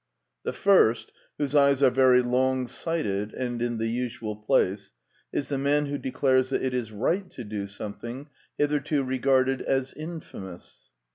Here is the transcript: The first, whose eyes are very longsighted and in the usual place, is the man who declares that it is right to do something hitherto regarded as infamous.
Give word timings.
The 0.41 0.51
first, 0.51 1.11
whose 1.37 1.53
eyes 1.53 1.83
are 1.83 1.91
very 1.91 2.23
longsighted 2.23 3.33
and 3.33 3.61
in 3.61 3.77
the 3.77 3.85
usual 3.85 4.35
place, 4.35 4.93
is 5.31 5.49
the 5.49 5.59
man 5.59 5.85
who 5.85 5.99
declares 5.99 6.49
that 6.49 6.63
it 6.63 6.73
is 6.73 6.91
right 6.91 7.29
to 7.29 7.43
do 7.43 7.67
something 7.67 8.27
hitherto 8.57 9.03
regarded 9.03 9.61
as 9.61 9.93
infamous. 9.93 10.89